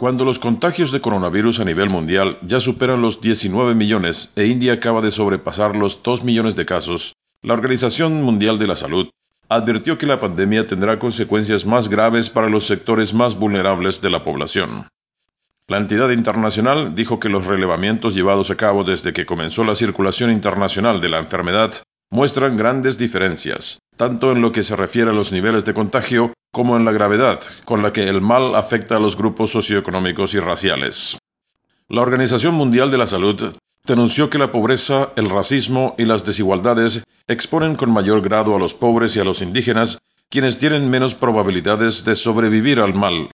[0.00, 4.72] Cuando los contagios de coronavirus a nivel mundial ya superan los 19 millones e India
[4.72, 9.10] acaba de sobrepasar los 2 millones de casos, la Organización Mundial de la Salud
[9.50, 14.24] advirtió que la pandemia tendrá consecuencias más graves para los sectores más vulnerables de la
[14.24, 14.88] población.
[15.68, 20.30] La entidad internacional dijo que los relevamientos llevados a cabo desde que comenzó la circulación
[20.30, 21.74] internacional de la enfermedad
[22.08, 26.76] muestran grandes diferencias, tanto en lo que se refiere a los niveles de contagio como
[26.76, 31.18] en la gravedad con la que el mal afecta a los grupos socioeconómicos y raciales.
[31.88, 33.54] La Organización Mundial de la Salud
[33.84, 38.74] denunció que la pobreza, el racismo y las desigualdades exponen con mayor grado a los
[38.74, 43.30] pobres y a los indígenas, quienes tienen menos probabilidades de sobrevivir al mal.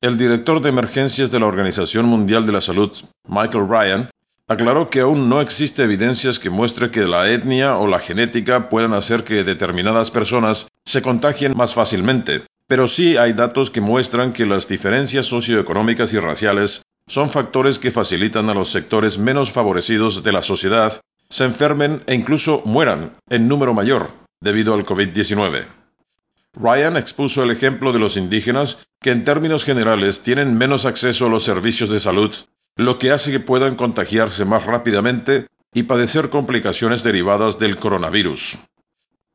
[0.00, 2.92] El director de emergencias de la Organización Mundial de la Salud,
[3.26, 4.10] Michael Ryan,
[4.46, 8.92] aclaró que aún no existe evidencias que muestre que la etnia o la genética puedan
[8.92, 14.46] hacer que determinadas personas se contagien más fácilmente, pero sí hay datos que muestran que
[14.46, 20.32] las diferencias socioeconómicas y raciales son factores que facilitan a los sectores menos favorecidos de
[20.32, 24.08] la sociedad se enfermen e incluso mueran en número mayor
[24.40, 25.66] debido al COVID-19.
[26.54, 31.28] Ryan expuso el ejemplo de los indígenas que en términos generales tienen menos acceso a
[31.28, 32.34] los servicios de salud
[32.76, 38.58] lo que hace que puedan contagiarse más rápidamente y padecer complicaciones derivadas del coronavirus.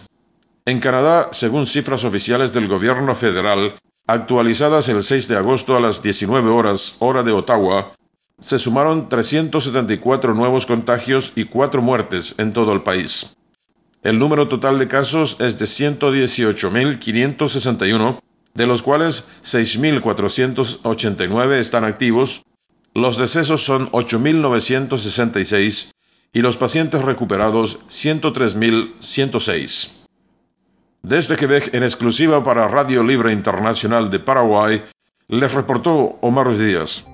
[0.65, 3.73] En Canadá, según cifras oficiales del gobierno federal,
[4.05, 7.91] actualizadas el 6 de agosto a las 19 horas hora de Ottawa,
[8.40, 13.36] se sumaron 374 nuevos contagios y 4 muertes en todo el país.
[14.02, 18.20] El número total de casos es de 118.561,
[18.54, 22.45] de los cuales 6.489 están activos,
[22.94, 25.92] los decesos son 8.966
[26.33, 30.05] y los pacientes recuperados 103.106.
[31.02, 34.83] Desde Quebec, en exclusiva para Radio Libre Internacional de Paraguay,
[35.28, 37.08] les reportó Omar Díaz.